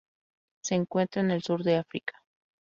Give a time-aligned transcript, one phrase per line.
[0.63, 2.23] Se encuentra en el sur de África